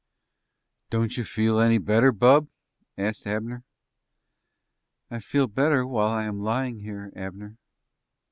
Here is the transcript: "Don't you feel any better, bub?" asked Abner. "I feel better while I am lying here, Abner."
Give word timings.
"Don't 0.89 1.15
you 1.15 1.23
feel 1.23 1.59
any 1.59 1.77
better, 1.77 2.11
bub?" 2.11 2.47
asked 2.97 3.27
Abner. 3.27 3.63
"I 5.11 5.19
feel 5.19 5.45
better 5.45 5.85
while 5.85 6.09
I 6.09 6.23
am 6.23 6.39
lying 6.39 6.79
here, 6.79 7.13
Abner." 7.15 7.59